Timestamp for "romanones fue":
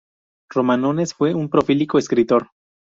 0.49-1.35